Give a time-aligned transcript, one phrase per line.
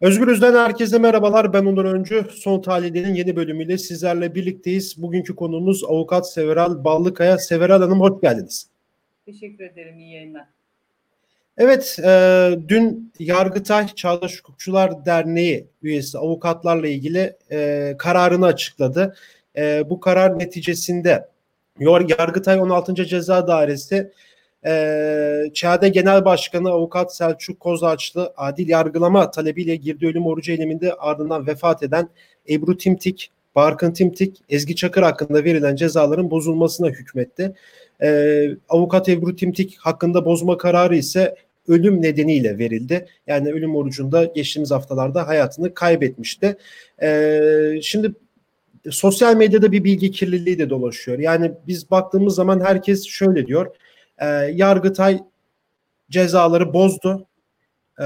[0.00, 1.52] Özgürüz'den herkese merhabalar.
[1.52, 2.26] Ben Onur Öncü.
[2.30, 5.02] Son Tahlil'in yeni bölümüyle sizlerle birlikteyiz.
[5.02, 7.38] Bugünkü konuğumuz avukat Several Ballıkaya.
[7.38, 8.66] Several Hanım hoş geldiniz.
[9.26, 9.98] Teşekkür ederim.
[9.98, 10.44] İyi yayınlar.
[11.58, 19.16] Evet, e, dün Yargıtay Çağdaş Hukukçular Derneği üyesi avukatlarla ilgili e, kararını açıkladı.
[19.56, 21.28] E, bu karar neticesinde
[21.80, 22.94] Yargıtay 16.
[22.94, 24.12] Ceza Dairesi
[24.66, 31.46] e, ÇADE Genel Başkanı Avukat Selçuk Kozaçlı adil yargılama talebiyle girdi ölüm orucu eyleminde ardından
[31.46, 32.08] vefat eden
[32.50, 37.54] Ebru Timtik, Barkın Timtik, Ezgi Çakır hakkında verilen cezaların bozulmasına hükmetti.
[38.02, 41.34] E, avukat Ebru Timtik hakkında bozma kararı ise
[41.68, 43.06] ölüm nedeniyle verildi.
[43.26, 46.56] Yani ölüm orucunda geçtiğimiz haftalarda hayatını kaybetmişti.
[47.02, 47.40] E,
[47.82, 48.12] şimdi
[48.90, 51.18] sosyal medyada bir bilgi kirliliği de dolaşıyor.
[51.18, 53.76] Yani biz baktığımız zaman herkes şöyle diyor
[54.18, 55.22] e, Yargıtay
[56.10, 57.26] cezaları bozdu.
[58.00, 58.04] E,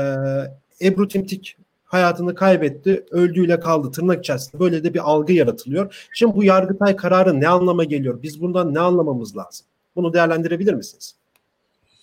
[0.83, 4.61] Ebru Timtik hayatını kaybetti, öldüğüyle kaldı tırnak içerisinde.
[4.61, 6.09] Böyle de bir algı yaratılıyor.
[6.13, 8.23] Şimdi bu Yargıtay kararı ne anlama geliyor?
[8.23, 9.67] Biz bundan ne anlamamız lazım?
[9.97, 11.17] Bunu değerlendirebilir misiniz?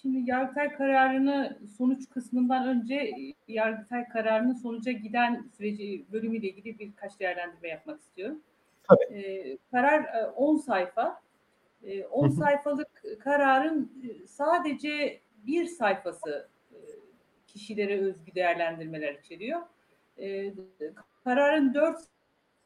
[0.01, 3.11] Şimdi Yargıtay kararını sonuç kısmından önce
[3.47, 8.39] Yargıtay kararının sonuca giden süreci bölümüyle ilgili birkaç değerlendirme yapmak istiyorum.
[8.83, 9.19] Tabii.
[9.19, 10.05] Ee, karar
[10.35, 11.21] 10 sayfa
[12.11, 16.77] 10 ee, sayfalık kararın e, sadece bir sayfası e,
[17.47, 19.61] kişilere özgü değerlendirmeler içeriyor.
[20.19, 20.53] Ee,
[21.23, 21.99] kararın dört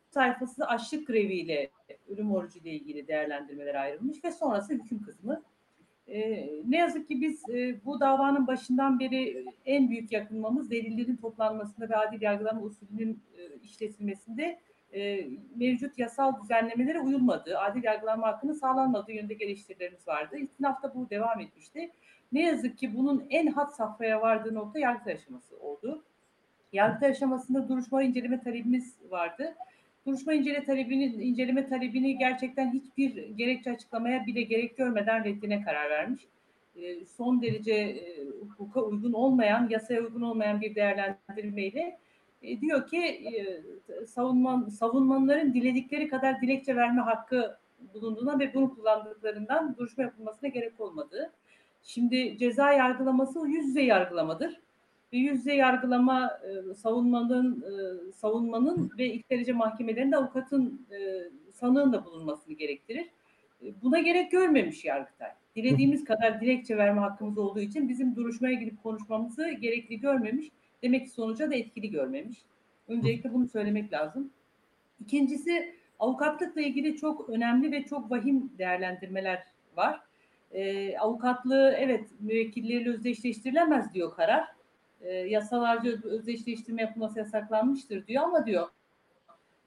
[0.09, 1.69] sayfası açlık greviyle
[2.07, 5.43] ölüm orucu ile ilgili değerlendirmeler ayrılmış ve sonrası hüküm kısmı.
[6.07, 11.89] Ee, ne yazık ki biz e, bu davanın başından beri en büyük yakınmamız delillerin toplanmasında
[11.89, 13.23] ve adil yargılama usulünün
[13.63, 14.59] işletilmesinde
[14.93, 20.37] e, mevcut yasal düzenlemelere uyulmadığı, adil yargılanma hakkının sağlanmadığı yönünde eleştirilerimiz vardı.
[20.37, 21.91] İstinafta bu devam etmişti.
[22.31, 26.03] Ne yazık ki bunun en hat safhaya vardığı nokta yargıtay aşaması oldu.
[26.73, 29.55] Yargıtay aşamasında duruşma inceleme talebimiz vardı.
[30.05, 36.27] Duruşma incele talebini, inceleme talebini gerçekten hiçbir gerekçe açıklamaya bile gerek görmeden reddine karar vermiş.
[36.75, 41.99] E, son derece e, hukuka uygun olmayan, yasaya uygun olmayan bir değerlendirmeyle
[42.41, 43.61] e, diyor ki e,
[44.05, 47.57] savunman, savunmanların diledikleri kadar dilekçe verme hakkı
[47.93, 51.31] bulunduğuna ve bunu kullandıklarından duruşma yapılmasına gerek olmadığı.
[51.83, 54.59] Şimdi ceza yargılaması yüz yüze yargılamadır.
[55.13, 60.97] Ve yüz yüze yargılama e, savunmanın e, savunmanın ve ilk derece mahkemelerinde avukatın e,
[61.53, 63.05] sanığın da bulunmasını gerektirir.
[63.63, 65.29] E, buna gerek görmemiş Yargıtay.
[65.55, 70.47] Dilediğimiz kadar dilekçe verme hakkımız olduğu için bizim duruşmaya gidip konuşmamızı gerekli görmemiş
[70.83, 72.37] demek ki sonuca da etkili görmemiş.
[72.87, 74.31] Öncelikle bunu söylemek lazım.
[74.99, 79.43] İkincisi avukatlıkla ilgili çok önemli ve çok vahim değerlendirmeler
[79.77, 80.01] var.
[80.51, 84.47] E, avukatlığı evet müvekkilleriyle özdeşleştirilemez diyor karar.
[85.01, 88.67] E, yasalarca özdeşleştirme yapılması yasaklanmıştır diyor ama diyor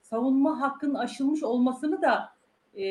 [0.01, 2.29] savunma hakkının aşılmış olmasını da
[2.77, 2.83] e,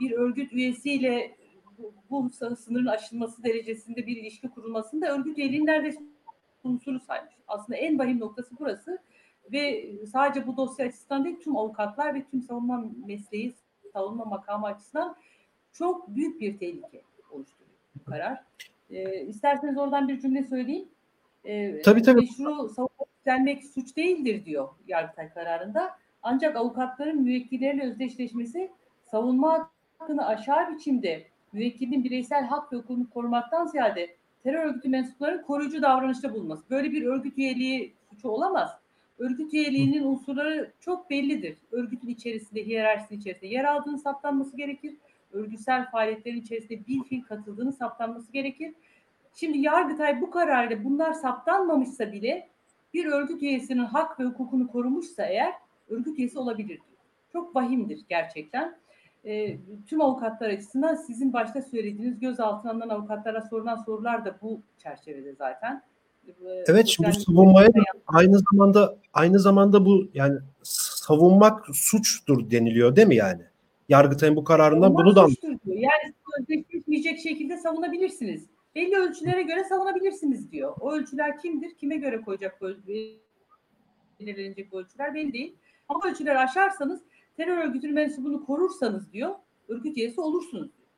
[0.00, 1.36] bir örgüt üyesiyle
[1.78, 6.00] bu, bu sınırın aşılması derecesinde bir ilişki kurulmasını da örgüt üyeliğinin neredeyse
[6.68, 7.34] unsuru saymış.
[7.48, 8.98] Aslında en vahim noktası burası
[9.52, 13.54] ve sadece bu dosya açısından değil tüm avukatlar ve tüm savunma mesleği,
[13.92, 15.16] savunma makamı açısından
[15.72, 18.44] çok büyük bir tehlike oluşturuyor bu karar.
[18.90, 20.88] E, isterseniz oradan bir cümle söyleyeyim.
[21.44, 22.20] E, tabii tabii.
[22.20, 25.98] Meşru savunma üstlenmek suç değildir diyor Yargıtay kararında.
[26.22, 28.70] Ancak avukatların müvekkilleriyle özdeşleşmesi
[29.10, 35.82] savunma hakkını aşağı biçimde müvekkilin bireysel hak ve hukukunu korumaktan ziyade terör örgütü mensuplarının koruyucu
[35.82, 36.62] davranışta bulunması.
[36.70, 38.70] Böyle bir örgüt üyeliği suçu olamaz.
[39.18, 41.58] Örgüt üyeliğinin unsurları çok bellidir.
[41.72, 44.94] Örgütün içerisinde, hiyerarşisinin içerisinde yer aldığını saptanması gerekir.
[45.32, 48.74] Örgütsel faaliyetlerin içerisinde bir fil katıldığını saptanması gerekir.
[49.34, 52.48] Şimdi Yargıtay bu kararla bunlar saptanmamışsa bile
[52.94, 55.52] bir örgüt üyesinin hak ve hukukunu korumuşsa eğer
[55.88, 56.80] örgüt üyesi olabilir
[57.32, 58.76] Çok vahimdir gerçekten
[59.24, 65.34] e, tüm avukatlar açısından sizin başta söylediğiniz gözaltına alınan avukatlara sorulan sorular da bu çerçevede
[65.34, 65.82] zaten.
[66.28, 72.96] Ee, evet şimdi bu savunmaya da aynı zamanda aynı zamanda bu yani savunmak suçtur deniliyor
[72.96, 73.42] değil mi yani?
[73.88, 75.58] Yargıtay'ın bu kararından savunmak bunu da diyor.
[75.66, 78.46] Yani sözleşmeyecek şekilde savunabilirsiniz.
[78.74, 80.74] Belli ölçülere göre savunabilirsiniz diyor.
[80.80, 81.74] O ölçüler kimdir?
[81.74, 82.60] Kime göre koyacak
[84.20, 85.56] belirlenecek ölçüler belli değil.
[85.88, 87.00] Ama ölçüleri aşarsanız
[87.38, 89.34] terör örgütünün mensubunu korursanız diyor,
[89.68, 90.88] örgüt üyesi olursunuz diyor.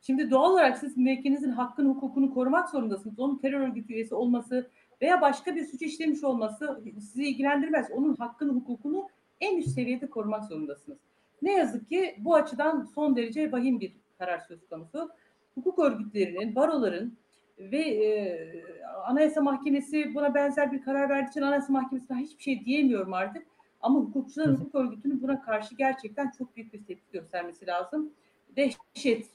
[0.00, 3.18] Şimdi doğal olarak siz müvekkilinizin hakkını, hukukunu korumak zorundasınız.
[3.18, 4.70] Onun terör örgütü üyesi olması
[5.02, 7.90] veya başka bir suç işlemiş olması sizi ilgilendirmez.
[7.90, 9.08] Onun hakkını, hukukunu
[9.40, 10.98] en üst seviyede korumak zorundasınız.
[11.42, 15.10] Ne yazık ki bu açıdan son derece vahim bir karar söz konusu.
[15.54, 17.18] Hukuk örgütlerinin, baroların
[17.58, 18.64] ve e,
[19.06, 23.46] Anayasa Mahkemesi buna benzer bir karar verdiği için Anayasa Mahkemesi'ne hiçbir şey diyemiyorum artık.
[23.80, 28.12] Ama hukukçuların hukuk örgütünün buna karşı gerçekten çok büyük bir tepki göstermesi lazım.
[28.56, 29.26] Dehşet,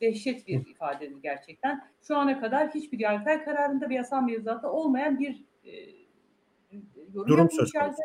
[0.00, 1.84] dehşet bir ifadedir gerçekten.
[2.02, 5.70] Şu ana kadar hiçbir yargıtay kararında bir yasal mevzuatta olmayan bir e,
[7.14, 8.02] yorum Durum söz konusu.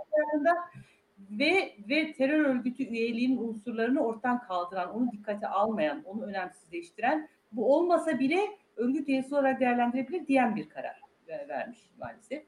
[1.31, 8.19] Ve, ve terör örgütü üyeliğinin unsurlarını ortadan kaldıran, onu dikkate almayan, onu önemsizleştiren, bu olmasa
[8.19, 8.39] bile
[8.75, 12.43] örgüt üyesi olarak değerlendirebilir diyen bir karar vermiş maalesef.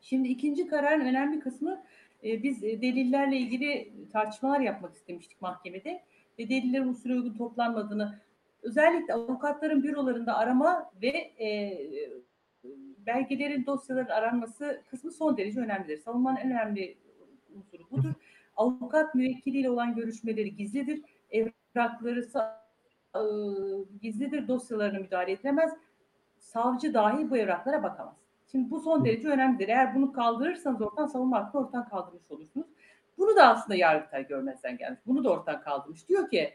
[0.00, 1.82] Şimdi ikinci kararın önemli kısmı
[2.24, 6.02] e, biz e, delillerle ilgili tartışmalar yapmak istemiştik mahkemede
[6.38, 8.20] ve delillerin usulü uygun toplanmadığını
[8.62, 11.08] özellikle avukatların bürolarında arama ve
[11.40, 11.78] e,
[13.06, 15.96] belgelerin dosyaların aranması kısmı son derece önemlidir.
[15.96, 16.96] Savunmanın en önemli
[17.54, 18.12] unsuru budur.
[18.56, 21.02] Avukat müvekkiliyle olan görüşmeleri gizlidir.
[21.30, 22.28] Evrakları
[23.14, 23.20] e,
[24.02, 24.48] gizlidir.
[24.48, 25.72] Dosyalarına müdahale edilemez.
[26.38, 28.25] Savcı dahi bu evraklara bakamaz.
[28.52, 29.68] Şimdi bu son derece önemlidir.
[29.68, 32.66] Eğer bunu kaldırırsanız ortadan savunma hakkını ortadan kaldırmış olursunuz.
[33.18, 35.00] Bunu da aslında Yargıtay görmezden gelmiş.
[35.06, 36.08] Bunu da ortadan kaldırmış.
[36.08, 36.54] Diyor ki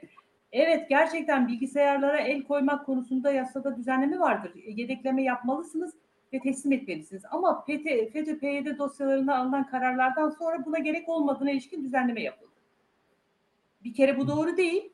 [0.51, 4.51] evet gerçekten bilgisayarlara el koymak konusunda yasada düzenleme vardır.
[4.55, 5.93] Yedekleme yapmalısınız
[6.33, 7.23] ve teslim etmelisiniz.
[7.31, 12.51] Ama PT, FETÖ PYD dosyalarında alınan kararlardan sonra buna gerek olmadığına ilişkin düzenleme yapıldı.
[13.83, 14.93] Bir kere bu doğru değil.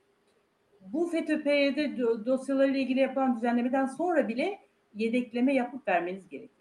[0.81, 4.59] Bu FETÖ PYD dosyalarıyla ilgili yapılan düzenlemeden sonra bile
[4.94, 6.56] yedekleme yapıp vermeniz gerekiyor.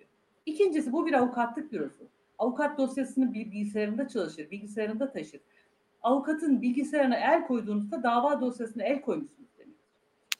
[0.47, 2.09] İkincisi bu bir avukatlık bürosu.
[2.39, 5.41] Avukat dosyasını bilgisayarında çalışır, bilgisayarında taşır.
[6.03, 9.77] Avukatın bilgisayarına el koyduğunuzda dava dosyasına el koymuşsunuz demek.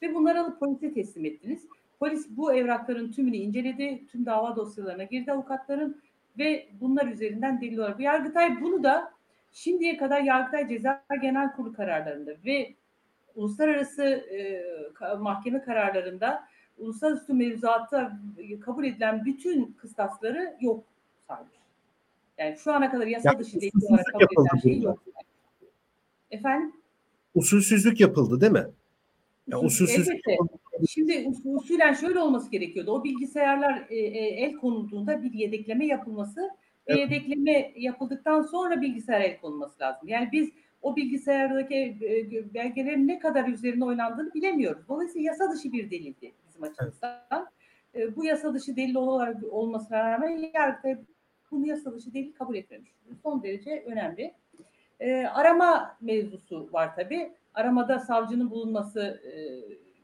[0.01, 1.67] Ve bunları alıp polise teslim ettiniz.
[1.99, 4.07] Polis bu evrakların tümünü inceledi.
[4.11, 6.01] Tüm dava dosyalarına girdi avukatların
[6.37, 7.99] ve bunlar üzerinden delil olarak.
[7.99, 9.11] Yargıtay bunu da
[9.51, 12.73] şimdiye kadar Yargıtay Ceza Genel Kurulu kararlarında ve
[13.35, 14.63] uluslararası e,
[15.19, 16.43] mahkeme kararlarında
[16.77, 18.19] uluslararası mevzuatta
[18.61, 20.83] kabul edilen bütün kıstasları yok
[21.27, 21.51] saymış.
[22.37, 25.03] Yani şu ana kadar yasa dışı delil olarak kabul edilen şey yok.
[26.31, 26.73] Efendim?
[27.35, 28.65] Usulsüzlük yapıldı değil mi?
[29.47, 30.37] Ya usulsüzlük Elbette.
[30.89, 32.91] Şimdi usulen şöyle olması gerekiyordu.
[32.91, 36.49] O bilgisayarlar e, e, el konulduğunda bir yedekleme yapılması
[36.87, 36.99] evet.
[36.99, 40.07] yedekleme yapıldıktan sonra bilgisayar el konulması lazım.
[40.07, 40.49] Yani biz
[40.81, 44.83] o bilgisayardaki e, belgelerin ne kadar üzerine oynandığını bilemiyoruz.
[44.87, 47.49] Dolayısıyla yasa dışı bir delildi bizim açımızdan.
[47.93, 48.17] Evet.
[48.17, 51.03] Bu yasa dışı delil olarak olmasına rağmen yargıta
[51.51, 52.95] bunu yasa dışı delil kabul etmemiş.
[53.23, 54.33] Son derece önemli.
[54.99, 57.31] E, arama mevzusu var tabii.
[57.53, 59.21] Aramada savcının bulunması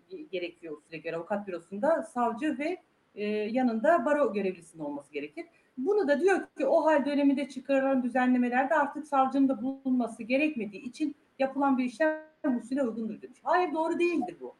[0.09, 2.77] e, gerekiyor usulüne göre avukat bürosunda savcı ve
[3.15, 5.45] e, yanında baro görevlisinin olması gerekir.
[5.77, 11.15] Bunu da diyor ki o hal döneminde çıkarılan düzenlemelerde artık savcının da bulunması gerekmediği için
[11.39, 13.39] yapılan bir işlem usule uygundur demiş.
[13.43, 14.55] Hayır doğru değildir bu.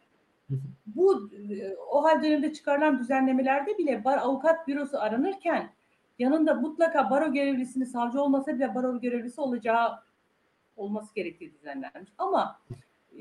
[0.86, 5.70] Bu e, o hal döneminde çıkarılan düzenlemelerde bile bar, avukat bürosu aranırken
[6.20, 10.00] yanında mutlaka baro görevlisini savcı olmasa bile baro görevlisi olacağı
[10.76, 12.10] olması gerektiği düzenlenmiş.
[12.18, 12.60] Ama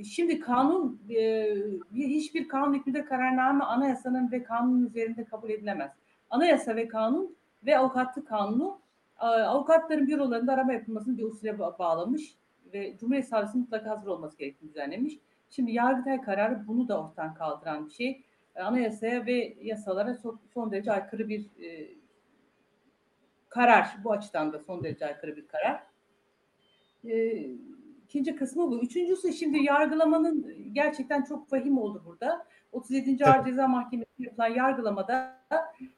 [0.05, 1.55] Şimdi kanun e,
[1.95, 5.91] hiçbir kanun hükmünde kararname anayasanın ve kanunun üzerinde kabul edilemez.
[6.31, 7.37] Anayasa ve kanun
[7.67, 8.81] ve avukatlık kanunu
[9.21, 12.35] e, avukatların bürolarında arama yapılmasını bir usule bağlamış
[12.73, 15.19] ve Cumhuriyet Savcısı mutlaka hazır olması gerektiğini düzenlemiş.
[15.55, 18.23] Şimdi Yargıtay kararı bunu da ortadan kaldıran bir şey.
[18.57, 21.89] E, anayasaya ve yasalara son, son derece aykırı bir e,
[23.49, 23.97] karar.
[24.05, 25.83] Bu açıdan da son derece aykırı bir karar.
[27.05, 27.47] E,
[28.13, 28.83] İkinci kısmı bu.
[28.83, 32.47] Üçüncüsü şimdi yargılamanın gerçekten çok vahim oldu burada.
[32.73, 33.25] 37.
[33.25, 35.41] Ağır Ceza Mahkemesi yapılan yargılamada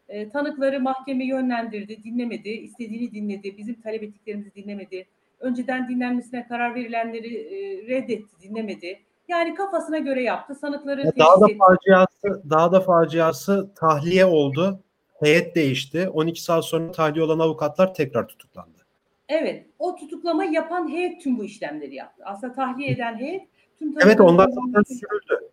[0.08, 5.06] e, tanıkları mahkeme yönlendirdi, dinlemedi, istediğini dinledi, bizim talep ettiklerimizi dinlemedi.
[5.40, 9.00] Önceden dinlenmesine karar verilenleri e, reddetti, dinlemedi.
[9.28, 10.54] Yani kafasına göre yaptı.
[10.54, 14.80] Sanıkları daha da faciası, daha da faciası tahliye oldu.
[15.20, 16.08] Heyet değişti.
[16.08, 18.78] 12 saat sonra tahliye olan avukatlar tekrar tutuklandı.
[19.28, 22.22] Evet, o tutuklama yapan heyet tüm bu işlemleri yaptı.
[22.26, 23.42] Aslında tahliye eden heyet
[23.78, 25.48] tüm Evet, ondan sonra sürüldü.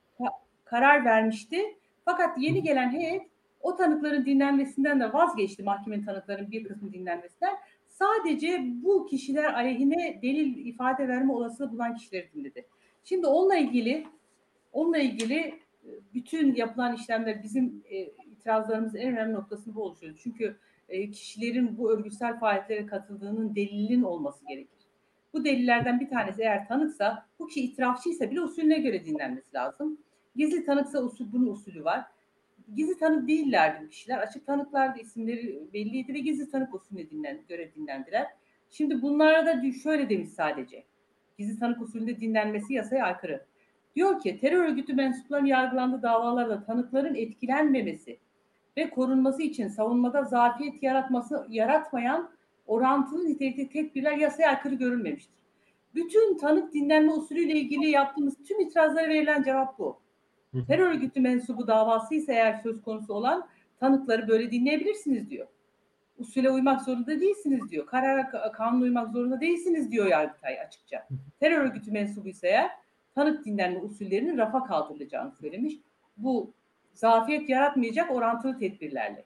[0.66, 1.58] Karar vermişti.
[2.06, 3.22] Fakat yeni gelen heyet
[3.62, 5.63] o tanıkların dinlenmesinden de vazgeçti.
[5.63, 7.56] Mahkemenin tanıkların bir kısmı dinlenmesinden.
[7.88, 12.66] Sadece bu kişiler aleyhine delil ifade verme olasılığı bulan kişileri dinledi.
[13.03, 14.08] Şimdi onunla ilgili
[14.72, 20.20] onunla ilgili e, bütün yapılan işlemler bizim e, itirazlarımızın en önemli noktasını bu oluşuyor.
[20.24, 20.58] Çünkü
[20.89, 24.81] e, kişilerin bu örgütsel faaliyetlere katıldığının delilin olması gerekir.
[25.34, 29.98] Bu delillerden bir tanesi eğer tanıksa, bu kişi itirafçıysa bile usulüne göre dinlenmesi lazım.
[30.36, 32.05] Gizli tanıksa usul, bunun usulü var.
[32.75, 34.17] Gizli tanık değillerdi bu kişiler.
[34.17, 38.27] Açık tanıklardı isimleri belliydi ve gizli tanık usulüne dinlen, göre dinlendiler.
[38.70, 40.84] Şimdi bunlara da şöyle demiş sadece.
[41.42, 43.46] Gizli tanık usulünde dinlenmesi yasaya aykırı.
[43.96, 48.20] Diyor ki terör örgütü mensuplarının yargılandığı davalarda tanıkların etkilenmemesi
[48.78, 52.30] ve korunması için savunmada zafiyet yaratması yaratmayan
[52.68, 55.36] orantılı nitelikli tedbirler yasaya aykırı görülmemiştir.
[55.96, 60.00] Bütün tanık dinlenme usulüyle ilgili yaptığımız tüm itirazlara verilen cevap bu.
[60.68, 63.48] Terör örgütü mensubu davası ise eğer söz konusu olan
[63.80, 65.48] tanıkları böyle dinleyebilirsiniz diyor.
[66.22, 67.86] Usule uymak zorunda değilsiniz diyor.
[67.86, 71.08] Karara kanuna uymak zorunda değilsiniz diyor Yargıtay açıkça.
[71.40, 72.72] Terör örgütü mensubu ise eğer
[73.16, 75.74] tanık dinlenme usullerinin rafa kaldırılacağını söylemiş.
[76.18, 76.54] Bu
[76.94, 79.25] zafiyet yaratmayacak orantılı tedbirlerle.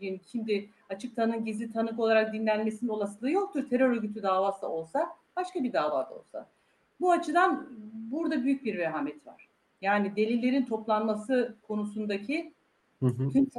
[0.00, 3.68] Yani şimdi açık tanığın gizli tanık olarak dinlenmesinin olasılığı yoktur.
[3.68, 6.48] Terör örgütü davası olsa, başka bir davada olsa.
[7.00, 7.68] Bu açıdan
[8.10, 9.48] burada büyük bir vehamet var.
[9.80, 12.52] Yani delillerin toplanması konusundaki
[13.00, 13.30] hı hı.
[13.30, 13.50] tüm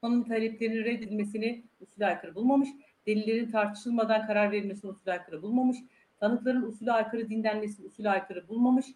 [0.00, 2.68] savunmanın taleplerinin reddedilmesini usule aykırı bulmamış.
[3.06, 5.76] Delillerin tartışılmadan karar verilmesini usule aykırı bulmamış.
[6.20, 8.86] Tanıkların usule aykırı dinlenmesini usule aykırı bulmamış.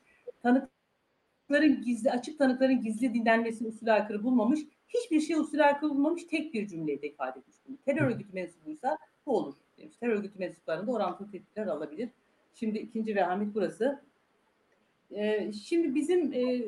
[0.43, 4.61] Tanıkların gizli, açık tanıkların gizli dinlenmesini usule aykırı bulmamış.
[4.89, 6.25] Hiçbir şey usule aykırı bulmamış.
[6.25, 7.77] Tek bir cümleyle ifade etmiş bunu.
[7.85, 9.97] Terör örgütü mensubuysa bu olur demiş.
[9.97, 12.11] Terör örgütü mensuplarında orantılı tedbirler alabilir.
[12.55, 14.03] Şimdi ikinci vehamet burası.
[15.17, 16.63] Ee, şimdi bizim e,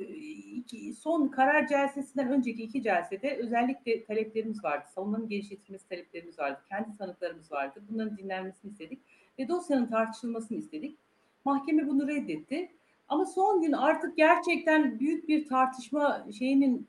[0.94, 4.84] son karar celsesinden önceki iki celsede özellikle taleplerimiz vardı.
[4.94, 6.60] Savunmanın genişletilmesi taleplerimiz vardı.
[6.68, 7.82] Kendi tanıklarımız vardı.
[7.90, 8.98] Bunların dinlenmesini istedik
[9.38, 10.98] ve dosyanın tartışılmasını istedik.
[11.44, 12.70] Mahkeme bunu reddetti.
[13.08, 16.88] Ama son gün artık gerçekten büyük bir tartışma şeyinin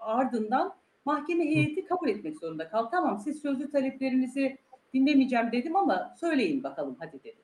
[0.00, 0.74] ardından
[1.04, 2.88] mahkeme heyeti kabul etmek zorunda kaldı.
[2.90, 4.58] Tamam siz sözlü taleplerinizi
[4.94, 7.38] dinlemeyeceğim dedim ama söyleyin bakalım hadi dedi.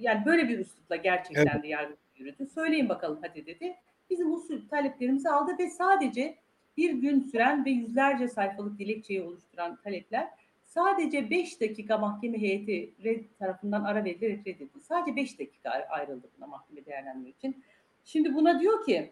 [0.00, 1.62] Yani böyle bir üslupla gerçekten evet.
[1.62, 2.46] de yargı yürüdü.
[2.46, 3.76] Söyleyin bakalım hadi dedi.
[4.10, 6.36] Bizim usul taleplerimizi aldı ve sadece
[6.76, 10.28] bir gün süren ve yüzlerce sayfalık dilekçeyi oluşturan talepler
[10.64, 14.80] sadece 5 dakika mahkeme heyeti red tarafından ara verilerek reddedildi.
[14.80, 17.64] Sadece 5 dakika ayrıldı buna mahkeme değerlendirme için.
[18.04, 19.10] Şimdi buna diyor ki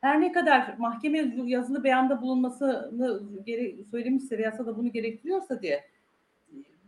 [0.00, 5.84] her ne kadar mahkeme yazılı beyanda bulunmasını gere söylemişse ve yasada bunu gerektiriyorsa diye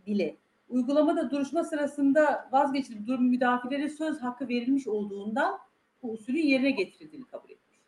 [0.07, 0.37] bile
[0.71, 5.59] uygulamada duruşma sırasında vazgeçilip durum müdafilere söz hakkı verilmiş olduğundan
[6.03, 7.79] bu usulün yerine getirildiğini kabul etmiş.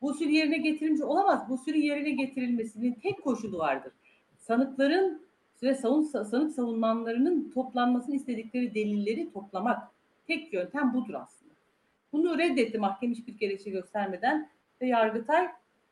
[0.00, 1.48] Bu usul yerine getirilmiş olamaz.
[1.48, 3.92] Bu usulün yerine getirilmesinin tek koşulu vardır.
[4.38, 5.26] Sanıkların
[5.62, 9.88] ve savun, sanık savunmanlarının toplanmasını istedikleri delilleri toplamak.
[10.26, 11.54] Tek yöntem budur aslında.
[12.12, 15.48] Bunu reddetti mahkeme hiçbir gerekçe göstermeden ve Yargıtay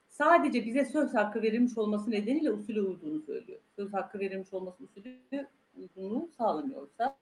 [0.09, 3.61] sadece bize söz hakkı verilmiş olması nedeniyle usule uyduğunu söylüyor.
[3.77, 7.17] Söz hakkı verilmiş olması usulü uygunluğu sağlamıyorsa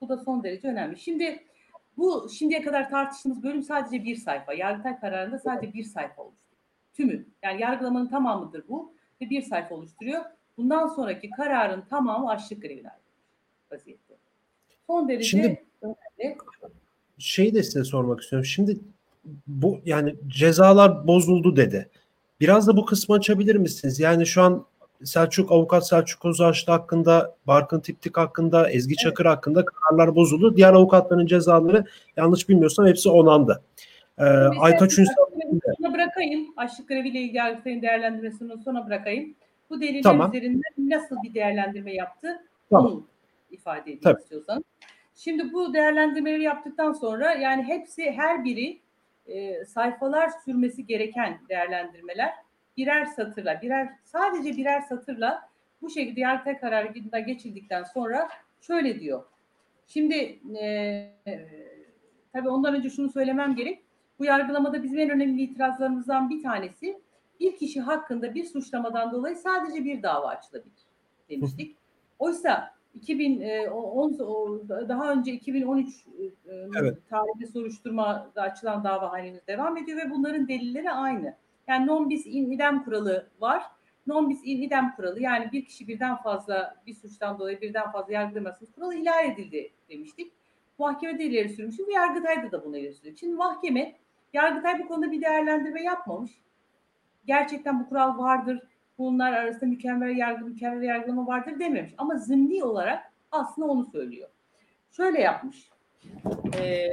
[0.00, 0.98] bu da son derece önemli.
[0.98, 1.44] Şimdi
[1.96, 4.54] bu şimdiye kadar tartıştığımız bölüm sadece bir sayfa.
[4.54, 6.60] Yargıtay kararında sadece bir sayfa oluşturuyor.
[6.94, 7.26] Tümü.
[7.42, 10.24] Yani yargılamanın tamamıdır bu ve bir sayfa oluşturuyor.
[10.56, 12.90] Bundan sonraki kararın tamamı açlık grevine
[13.72, 14.14] vaziyette.
[14.86, 16.38] Son derece Şimdi, önemli.
[17.18, 18.46] Şeyi de size sormak istiyorum.
[18.46, 18.78] Şimdi
[19.46, 21.90] bu yani cezalar bozuldu dedi.
[22.40, 24.00] Biraz da bu kısmı açabilir misiniz?
[24.00, 24.66] Yani şu an
[25.04, 29.36] Selçuk avukat Selçuk Ozaçlı hakkında, Barkın Tiptik hakkında, Ezgi Çakır evet.
[29.36, 30.56] hakkında kararlar bozuldu.
[30.56, 31.84] Diğer avukatların cezaları
[32.16, 33.62] yanlış bilmiyorsam hepsi onandı.
[34.18, 34.24] Ee,
[34.60, 35.14] Aytaç Ünsal
[35.80, 36.46] sona bırakayım.
[36.56, 39.34] Açlık greviyle ilgili Yargıtay'ın değerlendirmesini sona bırakayım.
[39.70, 40.30] Bu deliller tamam.
[40.30, 42.28] üzerinden nasıl bir değerlendirme yaptı?
[42.70, 42.92] Tamam.
[42.92, 43.06] Onu
[43.50, 44.20] ifade edeyim Tabii.
[44.20, 44.62] istiyorsanız.
[45.14, 48.80] Şimdi bu değerlendirmeleri yaptıktan sonra yani hepsi her biri
[49.26, 52.30] e, sayfalar sürmesi gereken değerlendirmeler
[52.76, 55.48] birer satırla, birer sadece birer satırla
[55.82, 58.28] bu şekilde yargıtay kararında geçildikten sonra
[58.60, 59.24] şöyle diyor.
[59.86, 60.66] Şimdi e,
[61.26, 61.48] e,
[62.32, 63.84] tabii ondan önce şunu söylemem gerek.
[64.18, 67.00] Bu yargılamada bizim en önemli itirazlarımızdan bir tanesi
[67.40, 70.82] bir kişi hakkında bir suçlamadan dolayı sadece bir dava açılabilir
[71.30, 71.76] demiştik.
[72.18, 76.22] Oysa 2010 e, daha önce 2013 e,
[76.80, 76.98] evet.
[77.10, 81.36] tarihli soruşturmada açılan dava halimiz devam ediyor ve bunların delilleri aynı.
[81.68, 83.62] Yani non bis in idem kuralı var.
[84.06, 88.12] Non bis in idem kuralı yani bir kişi birden fazla bir suçtan dolayı birden fazla
[88.12, 90.32] yargılamasız kuralı ihlal edildi demiştik.
[90.78, 91.82] Mahkemede ileri sürmüştü.
[91.90, 93.16] Yargıtay'da da buna ileri sürüyor.
[93.16, 93.94] Şimdi mahkeme
[94.34, 96.30] Yargıtay bu konuda bir değerlendirme yapmamış.
[97.26, 98.62] Gerçekten bu kural vardır.
[98.98, 101.94] Bunlar arasında mükemmel yargı, mükemmel yargılama vardır dememiş.
[101.98, 104.28] Ama zımni olarak aslında onu söylüyor.
[104.90, 105.70] Şöyle yapmış.
[106.58, 106.88] Ee,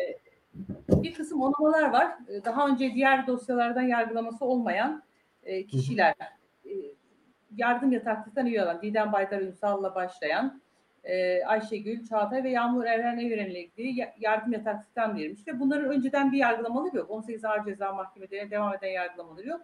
[0.90, 2.18] bir kısım onamalar var.
[2.28, 5.04] Ee, daha önce diğer dosyalardan yargılaması olmayan
[5.44, 6.16] e, kişiler
[6.66, 6.72] e,
[7.56, 10.62] yardım yataklıktan üye olan Didem Baydar Ünsal'la başlayan
[11.04, 16.38] e, Ayşegül, Çağatay ve Yağmur Evren Evren'le ilgili yardım yataklıktan verilmiş ve bunların önceden bir
[16.38, 17.10] yargılamaları yok.
[17.10, 19.62] 18 Ağır Ceza Mahkemelerine devam eden yargılamaları yok.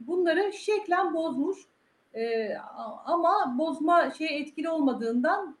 [0.00, 1.58] Bunları şeklen bozmuş
[3.04, 5.58] ama bozma şey etkili olmadığından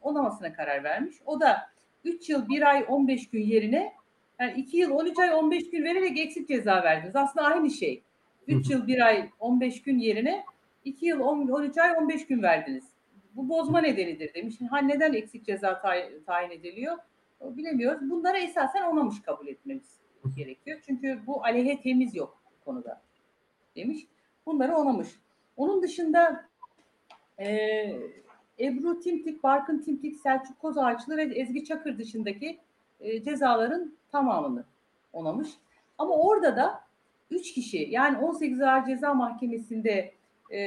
[0.00, 1.16] onamasına karar vermiş.
[1.26, 1.68] O da
[2.04, 3.97] 3 yıl 1 ay 15 gün yerine
[4.40, 7.16] yani 2 yıl 13 ay 15 gün vererek eksik ceza verdiniz.
[7.16, 8.02] Aslında aynı şey.
[8.46, 10.44] 3 yıl 1 ay 15 gün yerine
[10.84, 12.84] 2 yıl 10, 13 ay 15 gün verdiniz.
[13.34, 14.54] Bu bozma nedenidir demiş.
[14.70, 16.96] Ha neden eksik ceza tay- tayin ediliyor?
[17.40, 18.10] Bilemiyoruz.
[18.10, 20.00] Bunlara esasen onamış kabul etmemiz
[20.36, 20.78] gerekiyor.
[20.86, 23.02] Çünkü bu aleyhe temiz yok konuda
[23.76, 24.06] demiş.
[24.46, 25.08] Bunları onamış.
[25.56, 26.44] Onun dışında
[27.38, 27.48] e,
[28.60, 32.58] Ebru Timtik, Barkın Timtik, Selçuk Kozağaçlı ve Ezgi Çakır dışındaki
[33.00, 34.64] e, cezaların tamamını
[35.12, 35.48] onamış.
[35.98, 36.80] Ama orada da
[37.30, 40.14] 3 kişi yani 18 Ağır Ceza Mahkemesi'nde
[40.52, 40.60] e,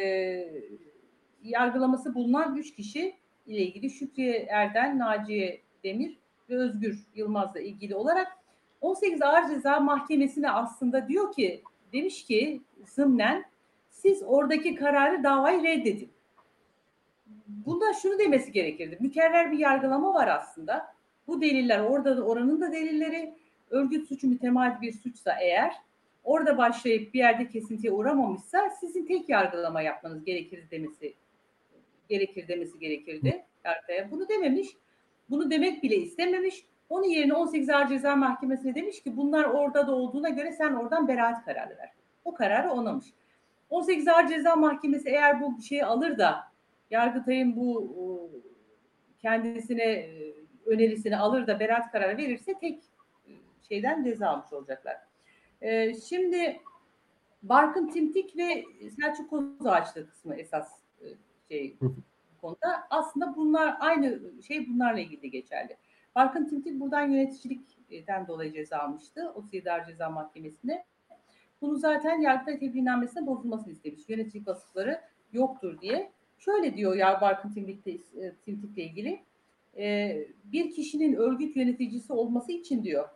[1.44, 3.16] yargılaması bulunan 3 kişi
[3.48, 6.18] ile ilgili Şükriye Erden, Naciye Demir
[6.50, 8.38] ve Özgür Yılmaz'la ilgili olarak
[8.82, 13.46] 18 Ağır Ceza Mahkemesi'ne aslında diyor ki demiş ki zımnen
[13.90, 16.12] siz oradaki kararı davayı reddedin.
[17.48, 18.98] Bunda şunu demesi gerekirdi.
[19.00, 20.94] Mükerrer bir yargılama var aslında.
[21.28, 23.34] Bu deliller orada da oranın da delilleri
[23.70, 25.74] örgüt suçu mütemadi bir suçsa eğer
[26.24, 31.14] orada başlayıp bir yerde kesintiye uğramamışsa sizin tek yargılama yapmanız gerekir demesi
[32.10, 34.12] gerekir demesi gerekirdi yargıya.
[34.12, 34.68] Bunu dememiş.
[35.30, 36.66] Bunu demek bile istememiş.
[36.90, 41.08] Onun yerine 18 Ağır Ceza Mahkemesi'ne demiş ki bunlar orada da olduğuna göre sen oradan
[41.08, 41.90] beraat kararı ver.
[42.26, 43.06] O kararı onamış.
[43.70, 46.44] 18 Ağır Ceza Mahkemesi eğer bu şeyi alır da
[46.92, 47.92] Yargıtay'ın bu
[49.22, 50.10] kendisine
[50.72, 52.84] önerisini alır da beraat kararı verirse tek
[53.68, 54.98] şeyden ceza almış olacaklar.
[56.10, 56.62] Şimdi
[57.44, 58.66] Barkın Timtik ve
[59.02, 60.80] Selçuk Kozağaçlı kısmı esas
[61.50, 61.78] şey
[62.42, 62.88] konuda.
[62.90, 65.78] Aslında bunlar aynı şey bunlarla ilgili de geçerli.
[66.16, 69.32] Barkın Timtik buradan yöneticilikten dolayı ceza almıştı.
[69.36, 70.86] 37 Ağır Ceza Mahkemesi'ne.
[71.62, 74.10] Bunu zaten Yargıtay tebliğnamesine bozulmasını istemiş.
[74.10, 75.02] Yöneticilik vasıfları
[75.34, 76.12] yoktur diye.
[76.38, 78.02] Şöyle diyor ya Barkın Timtik'le
[78.46, 79.20] Timtik'le
[79.78, 80.28] ilgili.
[80.46, 83.10] bir kişinin örgüt yöneticisi olması için diyor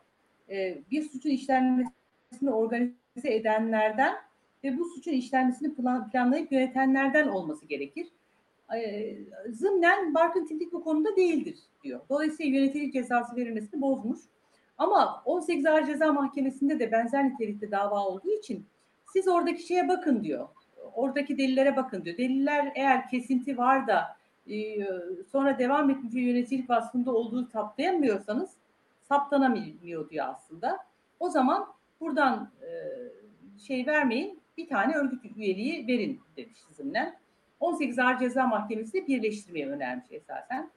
[0.91, 4.15] bir suçun işlenmesini organize edenlerden
[4.63, 8.07] ve bu suçun işlenmesini plan, planlayıp yönetenlerden olması gerekir.
[8.75, 9.17] E,
[9.49, 12.01] zımnen Barkın Timtik bu konuda değildir diyor.
[12.09, 14.19] Dolayısıyla yöneticilik cezası verilmesini bozmuş.
[14.77, 18.65] Ama 18 Ağır Ceza Mahkemesi'nde de benzer nitelikte dava olduğu için
[19.13, 20.47] siz oradaki şeye bakın diyor.
[20.93, 22.17] Oradaki delillere bakın diyor.
[22.17, 24.14] Deliller eğer kesinti var da e,
[25.31, 28.57] sonra devam etmiş yöneticilik vasfında olduğu saptayamıyorsanız
[29.01, 30.77] saptanamıyor diyor aslında.
[31.19, 31.67] O zaman
[31.99, 32.69] buradan e,
[33.59, 37.15] şey vermeyin bir tane örgüt üyeliği verin demiş zımnen.
[37.59, 40.71] 18 Ağır Ceza Mahkemesi birleştirmeye önermiş esasen.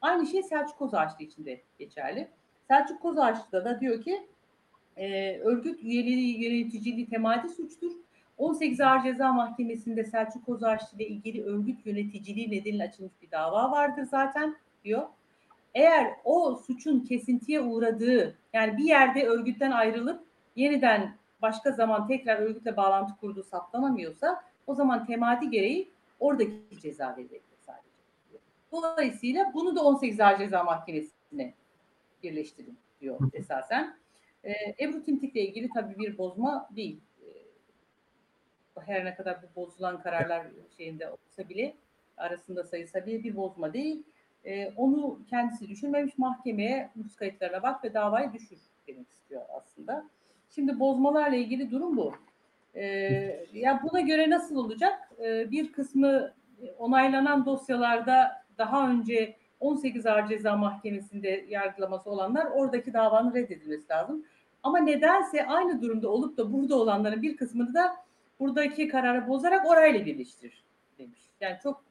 [0.00, 2.28] Aynı şey Selçuk Kozağaçlı için de geçerli.
[2.68, 4.26] Selçuk Kozağaçlı'da da diyor ki
[4.96, 7.92] e, örgüt üyeliği yöneticiliği temadi suçtur.
[8.38, 14.04] 18 Ağır Ceza Mahkemesi'nde Selçuk Kozağaçlı ile ilgili örgüt yöneticiliği nedeniyle açılmış bir dava vardır
[14.04, 15.02] zaten diyor.
[15.74, 20.22] Eğer o suçun kesintiye uğradığı yani bir yerde örgütten ayrılıp
[20.56, 27.58] yeniden başka zaman tekrar örgütle bağlantı kurduğu saptanamıyorsa o zaman temadi gereği oradaki ceza verilecektir
[27.66, 27.86] sadece.
[28.72, 31.54] Dolayısıyla bunu da 18 Ağır Ceza Mahkemesi'ne
[32.22, 33.96] birleştirin diyor esasen.
[34.44, 37.00] Ee, Ebru Timtik'le ilgili tabii bir bozma değil.
[38.80, 41.74] Her ne kadar bu bozulan kararlar şeyinde olsa bile
[42.16, 44.02] arasında sayılsa bile bir bozma değil.
[44.44, 48.58] Ee, onu kendisi düşünmemiş mahkemeye nüfus kayıtlarına bak ve davayı düşür
[48.88, 50.04] demek istiyor aslında.
[50.50, 52.14] Şimdi bozmalarla ilgili durum bu.
[52.74, 55.12] Ee, ya buna göre nasıl olacak?
[55.20, 56.32] Ee, bir kısmı
[56.78, 64.24] onaylanan dosyalarda daha önce 18 Ağır Ceza Mahkemesi'nde yargılaması olanlar oradaki davanın reddedilmesi lazım.
[64.62, 67.96] Ama nedense aynı durumda olup da burada olanların bir kısmını da
[68.40, 70.64] buradaki kararı bozarak orayla birleştirir
[70.98, 71.20] demiş.
[71.40, 71.84] Yani çok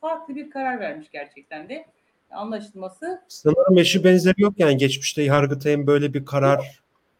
[0.00, 1.86] farklı bir karar vermiş gerçekten de
[2.30, 3.22] anlaşılması.
[3.28, 6.66] Sanırım eşi benzeri yok yani geçmişte Yargıtay'ın böyle bir karar yok.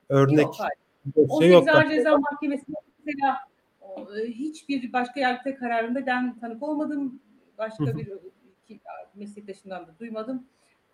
[0.09, 1.29] örnek yok, hayır.
[1.29, 3.39] 18 Ağır Ceza Mahkemesi'nde mesela
[4.27, 7.21] hiçbir başka yargıtay kararında ben tanık olmadım.
[7.59, 8.09] Başka bir
[9.15, 10.47] meslektaşımdan da duymadım.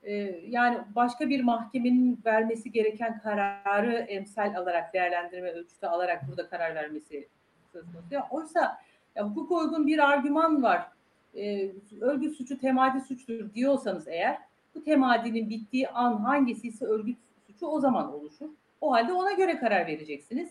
[0.03, 0.13] Ee,
[0.49, 7.29] yani başka bir mahkemenin vermesi gereken kararı emsal alarak değerlendirme ölçütü alarak burada karar vermesi
[7.73, 8.27] söz konusu.
[8.31, 8.79] Oysa
[9.17, 10.89] ya, hukuka uygun bir argüman var.
[11.37, 14.39] Ee, örgüt suçu temadi suçtur diyorsanız eğer
[14.75, 18.49] bu temadinin bittiği an hangisi ise örgüt suçu o zaman oluşur.
[18.81, 20.51] O halde ona göre karar vereceksiniz.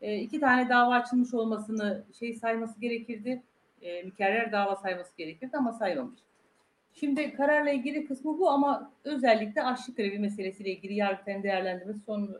[0.00, 3.42] E, iki tane dava açılmış olmasını şey sayması gerekirdi.
[3.82, 6.20] E, mükerrer dava sayması gerekirdi ama saymamış.
[6.92, 12.30] Şimdi kararla ilgili kısmı bu ama özellikle açlık grevi meselesiyle ilgili yargıtayın değerlendirmesi son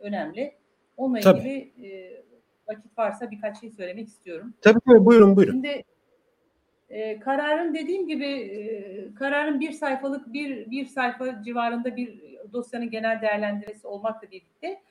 [0.00, 0.52] önemli.
[0.96, 1.38] Onunla tabii.
[1.38, 2.22] ilgili e,
[2.76, 4.54] vakit varsa birkaç şey söylemek istiyorum.
[4.60, 5.52] Tabii tabii buyurun buyurun.
[5.52, 5.84] Şimdi
[6.90, 13.20] e, kararın dediğim gibi e, kararın bir sayfalık bir bir sayfa civarında bir dosyanın genel
[13.22, 14.82] değerlendirmesi olmakla birlikte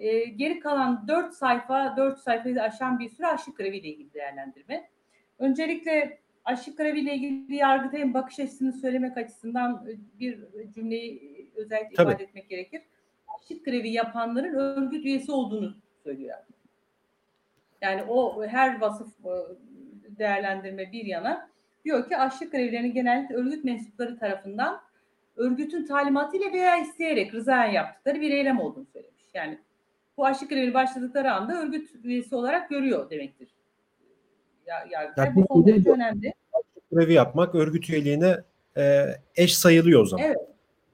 [0.00, 4.88] E, geri kalan 4 sayfa, 4 sayfayı aşan bir süre aşık greviyle ilgili değerlendirme.
[5.38, 9.86] Öncelikle aşık greviyle ilgili Yargıtay'ın bakış açısını söylemek açısından
[10.20, 10.38] bir
[10.74, 12.10] cümleyi özellikle Tabii.
[12.10, 12.82] ifade etmek gerekir.
[13.38, 15.74] Aşık grevi yapanların örgüt üyesi olduğunu
[16.04, 16.36] söylüyor.
[17.82, 19.32] Yani o her vasıf e,
[20.18, 21.50] değerlendirme bir yana
[21.84, 24.80] diyor ki açlık grevlerini genellikle örgüt mensupları tarafından
[25.36, 29.24] örgütün talimatıyla veya isteyerek rızayen yaptıkları bir eylem olduğunu söylemiş.
[29.34, 29.58] Yani
[30.16, 33.48] bu açlık grevi başladıkları anda örgüt üyesi olarak görüyor demektir.
[34.66, 36.32] Ya, yani, yani bu konuda önemli.
[36.52, 38.36] Açlık grevi yapmak örgüt üyeliğine
[38.76, 40.26] e, eş sayılıyor o zaman.
[40.26, 40.36] Evet.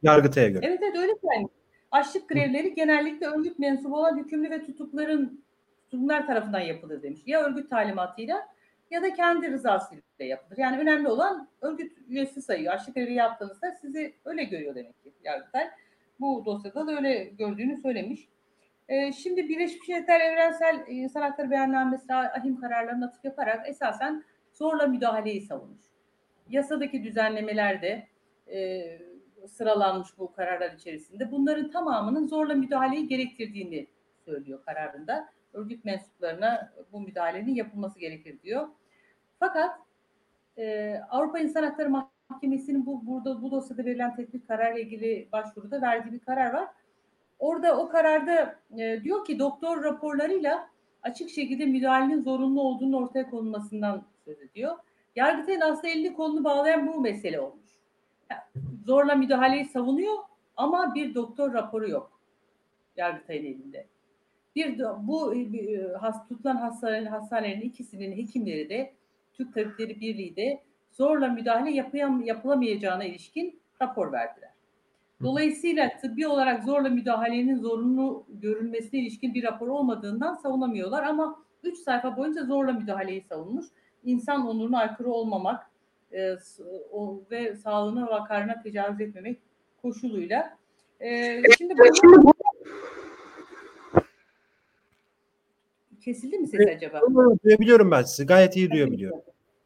[0.03, 0.66] Yargıtay'a göre.
[0.66, 1.49] Evet evet öyle yani.
[1.90, 5.44] Açlık grevleri genellikle örgüt mensubu olan hükümlü ve tutukların
[5.90, 7.20] tutumlar tarafından yapılır demiş.
[7.27, 8.49] Ya örgüt talimatıyla
[8.90, 10.59] ya da kendi rızasıyla yapılır.
[10.59, 12.75] Yani önemli olan örgüt üyesi sayıyor.
[12.75, 15.70] Açlık grevi yaptığınızda sizi öyle görüyor demek ki Yargıtay.
[16.20, 18.29] Bu dosyada da öyle gördüğünü söylemiş.
[18.88, 25.40] Ee, şimdi Birleşmiş Milletler Evrensel İnsan Hakları Beyannamesi ahim kararlarına atıf yaparak esasen zorla müdahaleyi
[25.40, 25.83] savunmuş.
[26.49, 28.07] Yasadaki düzenlemelerde
[28.53, 28.83] e,
[29.49, 33.87] sıralanmış bu kararlar içerisinde bunların tamamının zorla müdahaleyi gerektirdiğini
[34.25, 38.69] söylüyor kararında örgüt mensuplarına bu müdahalenin yapılması gerekir diyor.
[39.38, 39.79] Fakat
[40.59, 41.90] e, Avrupa İnsan Hakları
[42.31, 46.69] Mahkemesi'nin bu burada bu dosyada verilen teklif kararla ilgili başvuruda verdiği bir karar var.
[47.38, 50.69] Orada o kararda e, diyor ki doktor raporlarıyla
[51.03, 54.77] açık şekilde müdahalenin zorunlu olduğunu ortaya konulmasından söz ediyor.
[55.16, 57.66] Yargıtay'ın aslında elini kolunu bağlayan bu mesele olmuş.
[58.87, 60.14] Zorla müdahaleyi savunuyor
[60.57, 62.21] ama bir doktor raporu yok
[62.97, 63.87] Yargıtay'ın elinde.
[64.57, 68.92] Bir de bu e, e, has, tutulan hastanelerin, hastanelerin ikisinin hekimleri de
[69.33, 74.51] Türk Tabipleri Birliği de zorla müdahale yapayam, yapılamayacağına ilişkin rapor verdiler.
[75.23, 82.16] Dolayısıyla tıbbi olarak zorla müdahalenin zorunlu görülmesine ilişkin bir rapor olmadığından savunamıyorlar ama 3 sayfa
[82.16, 83.66] boyunca zorla müdahaleyi savunmuş.
[84.05, 85.71] İnsan onuruna aykırı olmamak
[86.12, 86.37] e,
[86.92, 89.38] o, ve sağlığına vakarına tecavüz etmemek
[89.83, 90.57] koşuluyla.
[91.01, 92.36] E, şimdi bu
[96.07, 97.01] Kesildi mi ses acaba?
[97.45, 98.27] Duyabiliyorum ben sizi.
[98.27, 99.21] Gayet iyi duyabiliyorum.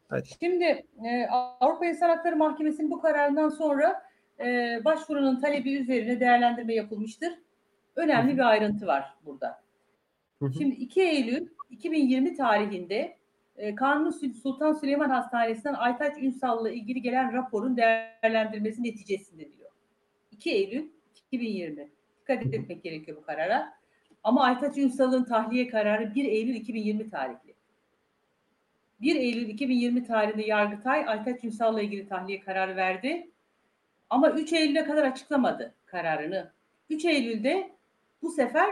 [0.09, 0.29] Hadi.
[0.39, 1.27] Şimdi e,
[1.59, 4.03] Avrupa İnsan Hakları Mahkemesi'nin bu kararından sonra
[4.39, 7.33] e, başvurunun talebi üzerine değerlendirme yapılmıştır.
[7.95, 9.61] Önemli bir ayrıntı var burada.
[10.39, 13.17] Şimdi 2 Eylül 2020 tarihinde
[13.57, 19.69] e, Kanuni Sultan Süleyman Hastanesi'nden Aytaç Ünsal'la ilgili gelen raporun değerlendirmesi neticesinde diyor.
[20.31, 21.89] 2 Eylül 2020.
[22.21, 23.80] Dikkat etmek gerekiyor bu karara.
[24.23, 27.53] Ama Aytaç Ünsal'ın tahliye kararı 1 Eylül 2020 tarihli.
[29.01, 33.29] 1 Eylül 2020 tarihinde Yargıtay Aytaç Ünsal'la ilgili tahliye kararı verdi.
[34.09, 36.51] Ama 3 Eylül'e kadar açıklamadı kararını.
[36.89, 37.71] 3 Eylül'de
[38.21, 38.69] bu sefer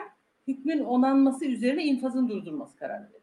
[0.48, 3.20] hükmün onanması üzerine infazın durdurması kararı verdi.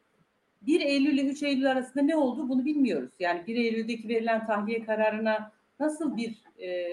[0.62, 3.12] 1 Eylül ile 3 Eylül arasında ne oldu bunu bilmiyoruz.
[3.18, 6.88] Yani 1 Eylül'deki verilen tahliye kararına nasıl bir e,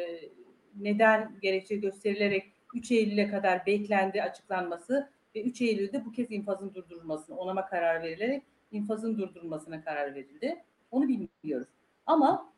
[0.80, 7.36] neden gerekçe gösterilerek 3 Eylül'e kadar beklendi açıklanması ve 3 Eylül'de bu kez infazın durdurulmasına,
[7.36, 10.64] onama karar verilerek infazın durdurulmasına karar verildi.
[10.92, 11.68] Onu bilmiyoruz.
[12.06, 12.54] Ama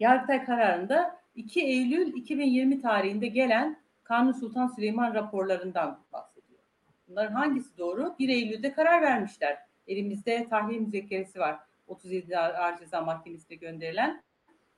[0.00, 6.60] Yargıtay kararında 2 Eylül 2020 tarihinde gelen Kanuni Sultan Süleyman raporlarından bahsediyor.
[7.08, 8.14] Bunların hangisi doğru?
[8.18, 9.58] 1 Eylül'de karar vermişler.
[9.88, 11.58] Elimizde tahliye müzekkeresi var.
[11.86, 14.22] 37 Ağır Ceza Mahkemesi'ne gönderilen.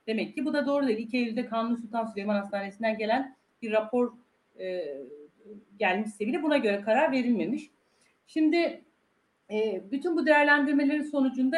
[0.07, 0.99] Demek ki bu da doğru değil.
[0.99, 4.13] 2 Eylül'de Kanuni Sultan Süleyman Hastanesi'nden gelen bir rapor
[4.59, 4.97] e,
[5.77, 7.71] gelmişse bile buna göre karar verilmemiş.
[8.27, 8.83] Şimdi
[9.51, 11.57] e, bütün bu değerlendirmelerin sonucunda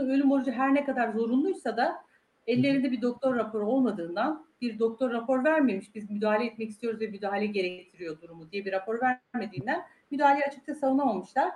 [0.00, 2.04] ölüm orucu her ne kadar zorunluysa da
[2.46, 7.46] ellerinde bir doktor raporu olmadığından bir doktor rapor vermemiş biz müdahale etmek istiyoruz ve müdahale
[7.46, 11.50] gerektiriyor durumu diye bir rapor vermediğinden müdahale açıkça savunamamışlar.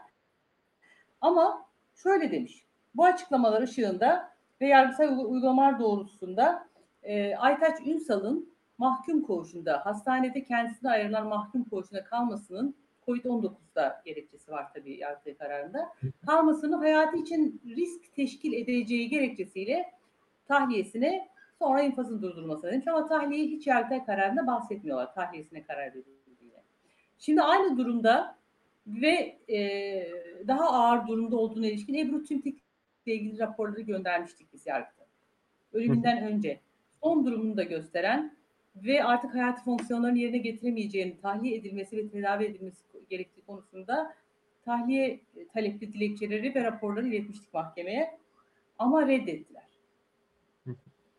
[1.20, 6.68] Ama şöyle demiş bu açıklamalar ışığında ve yargısal uygulamalar doğrultusunda
[7.02, 12.74] e, Aytaç Ünsal'ın mahkum koğuşunda, hastanede kendisine ayrılan mahkum koğuşunda kalmasının
[13.06, 15.92] COVID-19'da gerekçesi var tabii yargı kararında.
[16.26, 19.90] Kalmasının hayatı için risk teşkil edeceği gerekçesiyle
[20.48, 26.24] tahliyesine sonra infazın durdurulmasına demiş ama tahliye hiç yargı kararında bahsetmiyorlar tahliyesine karar verildiğine.
[27.18, 28.36] Şimdi aynı durumda
[28.86, 29.58] ve e,
[30.48, 32.62] daha ağır durumda olduğuna ilişkin Ebru Tümtik
[33.06, 35.06] ile ilgili raporları göndermiştik biz yargıda.
[35.72, 36.60] Ölümünden önce
[37.02, 38.36] son durumunu da gösteren
[38.76, 44.14] ve artık hayati fonksiyonlarını yerine getiremeyeceğini, tahliye edilmesi ve tedavi edilmesi gerektiği konusunda
[44.64, 45.20] tahliye
[45.52, 48.18] talepli dilekçeleri ve raporları iletmiştik mahkemeye.
[48.78, 49.64] Ama reddettiler.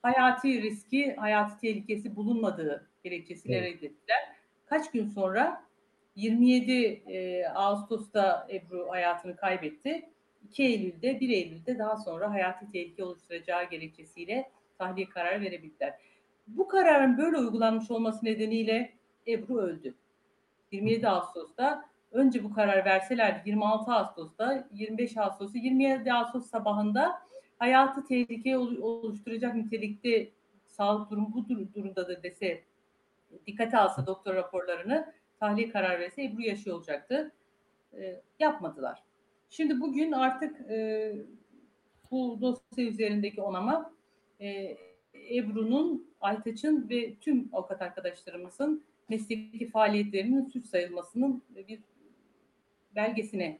[0.02, 3.74] Hayati riski, hayati tehlikesi bulunmadığı gerekçesiyle evet.
[3.74, 4.36] reddettiler.
[4.66, 5.64] Kaç gün sonra
[6.16, 6.72] 27
[7.08, 10.10] e, Ağustos'ta Ebru hayatını kaybetti.
[10.50, 15.94] 2 Eylül'de, 1 Eylül'de daha sonra hayati tehlike oluşturacağı gerekçesiyle tahliye kararı verebildiler.
[16.48, 18.94] Bu kararın böyle uygulanmış olması nedeniyle
[19.28, 19.96] Ebru öldü.
[20.72, 27.22] 27 Ağustos'ta önce bu karar verselerdi 26 Ağustos'ta 25 Ağustos'ta 27 Ağustos sabahında
[27.60, 30.30] hayatı tehlikeye oluşturacak nitelikte
[30.68, 32.64] sağlık durumu bu durumda dese
[33.48, 37.32] dikkate alsa doktor raporlarını tahliye karar verse Ebru yaşıyor olacaktı.
[37.94, 39.04] E, yapmadılar.
[39.50, 41.12] Şimdi bugün artık e,
[42.12, 43.94] bu dosya üzerindeki onama
[44.42, 44.78] e,
[45.32, 51.80] Ebru'nun, Aytaç'ın ve tüm avukat arkadaşlarımızın mesleki faaliyetlerinin suç sayılmasının bir
[52.96, 53.60] belgesine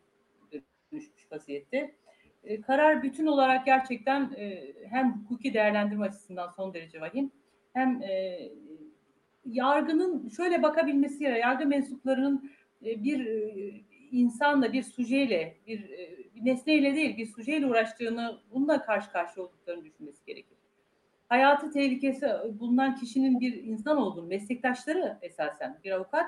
[0.92, 1.96] dönüşmüş vaziyette.
[2.44, 7.32] E, karar bütün olarak gerçekten e, hem hukuki değerlendirme açısından son derece vahim
[7.74, 8.40] hem e,
[9.46, 12.52] yargının şöyle bakabilmesi ya yargı mensuplarının
[12.82, 13.28] bir
[14.12, 15.90] insanla bir sujeyle bir,
[16.36, 20.55] bir nesneyle değil bir sujeyle uğraştığını bununla karşı karşıya olduklarını düşünmesi gerekir.
[21.30, 22.28] Hayatı tehlikesi
[22.60, 26.26] bulunan kişinin bir insan olduğunu, meslektaşları esasen bir avukat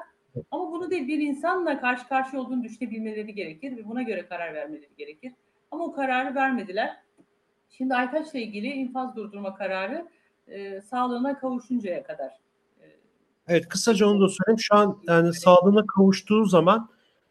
[0.51, 4.89] ama bunu değil bir insanla karşı karşıya olduğunu düşünebilmeleri gerekir ve buna göre karar vermeleri
[4.97, 5.33] gerekir.
[5.71, 6.97] Ama o kararı vermediler.
[7.69, 10.07] Şimdi Aytaç'la ilgili infaz durdurma kararı
[10.47, 12.31] e, sağlığına kavuşuncaya kadar.
[12.81, 12.85] E,
[13.47, 14.59] evet kısaca onu da söyleyeyim.
[14.59, 16.89] Şu an yani sağlığına kavuştuğu zaman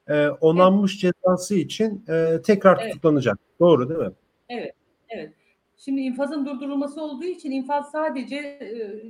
[0.08, 1.14] e, onanmış evet.
[1.24, 2.92] cezası için e, tekrar evet.
[2.92, 3.38] tutuklanacak.
[3.60, 4.12] Doğru değil mi?
[4.48, 4.74] Evet.
[5.08, 5.32] Evet.
[5.76, 9.02] Şimdi infazın durdurulması olduğu için infaz sadece e,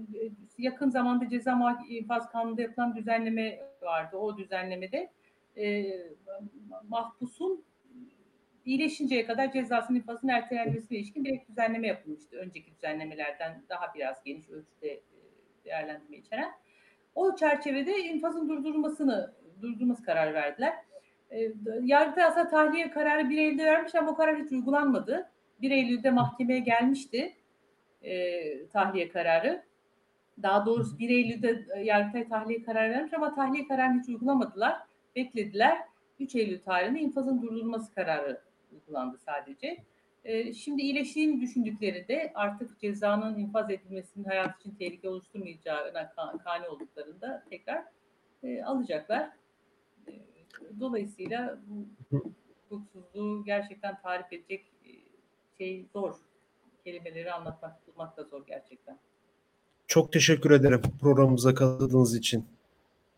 [0.59, 4.17] yakın zamanda ceza infaz kanunda yapılan düzenleme vardı.
[4.17, 5.11] O düzenlemede
[5.57, 5.87] e,
[6.89, 7.65] mahpusun
[8.65, 12.37] iyileşinceye kadar cezasının infazın ertelenmesine ilişkin bir düzenleme yapılmıştı.
[12.37, 15.01] Önceki düzenlemelerden daha biraz geniş ölçüde e,
[15.65, 16.51] değerlendirme içeren.
[17.15, 20.75] O çerçevede infazın durdurulmasını durdurması kararı verdiler.
[21.31, 21.53] E,
[21.83, 25.31] Yargıtay aslında tahliye kararı 1 Eylül'de vermiş ama o karar hiç uygulanmadı.
[25.63, 27.37] 1 Eylül'de mahkemeye gelmişti
[28.03, 29.63] e, tahliye kararı.
[30.43, 34.79] Daha doğrusu 1 Eylül'de e, Yargıtay tahliye kararı vermiş ama tahliye kararını hiç uygulamadılar.
[35.17, 35.79] Beklediler.
[36.21, 38.41] 3 Eylül tarihinde infazın durdurulması kararı
[38.73, 39.85] uygulandı sadece.
[40.25, 46.13] E, şimdi iyileştiğini düşündüklerinde artık cezanın infaz edilmesinin hayat için tehlike oluşturmayacağına
[46.45, 47.85] kani olduklarında tekrar
[48.43, 49.31] e, alacaklar.
[50.09, 50.13] E,
[50.81, 51.87] dolayısıyla bu
[52.71, 54.65] hukuksuzluğu gerçekten tarif edecek
[55.59, 56.13] şey zor.
[56.85, 58.99] Kelimeleri anlatmak, bulmak da zor gerçekten.
[59.87, 62.45] Çok teşekkür ederim programımıza katıldığınız için.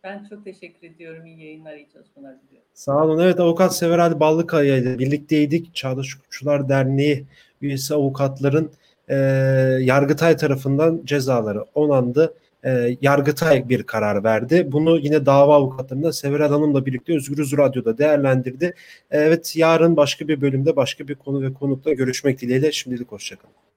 [0.04, 1.26] Ben çok teşekkür ediyorum.
[1.26, 2.68] İyi yayınlar, iyi çalışmalar diliyorum.
[2.74, 3.18] Sağ olun.
[3.18, 5.74] Evet avukat Sever Ali Ballıkaya ile birlikteydik.
[5.74, 7.24] Çağdaş Hukukçular Derneği
[7.62, 8.70] üyesi avukatların
[9.08, 9.14] e,
[9.80, 12.34] Yargıtay tarafından cezaları onandı.
[12.64, 14.68] E, Yargıtay bir karar verdi.
[14.72, 18.74] Bunu yine dava avukatlarında Sever Hanım'la birlikte Özgürüz Radyo'da değerlendirdi.
[19.10, 22.72] Evet yarın başka bir bölümde başka bir konu ve konukla görüşmek dileğiyle.
[22.72, 23.67] Şimdilik hoşçakalın.